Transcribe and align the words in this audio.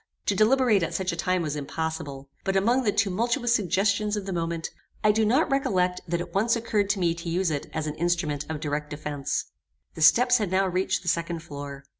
To 0.25 0.35
deliberate 0.35 0.81
at 0.81 0.95
such 0.95 1.11
a 1.11 1.15
time 1.15 1.43
was 1.43 1.55
impossible; 1.55 2.27
but 2.43 2.55
among 2.57 2.81
the 2.81 2.91
tumultuous 2.91 3.53
suggestions 3.53 4.17
of 4.17 4.25
the 4.25 4.33
moment, 4.33 4.71
I 5.03 5.11
do 5.11 5.23
not 5.23 5.51
recollect 5.51 6.01
that 6.07 6.19
it 6.19 6.33
once 6.33 6.55
occurred 6.55 6.89
to 6.89 6.99
me 6.99 7.13
to 7.13 7.29
use 7.29 7.51
it 7.51 7.67
as 7.71 7.85
an 7.85 7.93
instrument 7.97 8.47
of 8.49 8.59
direct 8.61 8.89
defence. 8.89 9.51
The 9.93 10.01
steps 10.01 10.39
had 10.39 10.49
now 10.49 10.65
reached 10.67 11.03
the 11.03 11.07
second 11.07 11.43
floor. 11.43 11.83